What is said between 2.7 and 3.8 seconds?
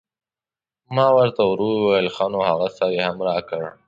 سر یې هم راکړه.